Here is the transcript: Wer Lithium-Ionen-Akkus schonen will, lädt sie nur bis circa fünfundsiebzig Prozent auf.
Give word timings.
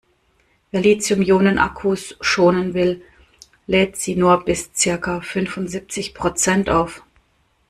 Wer 0.71 0.81
Lithium-Ionen-Akkus 0.81 2.17
schonen 2.21 2.73
will, 2.73 3.03
lädt 3.67 3.97
sie 3.97 4.15
nur 4.15 4.43
bis 4.43 4.71
circa 4.73 5.21
fünfundsiebzig 5.21 6.15
Prozent 6.15 6.71
auf. 6.71 7.03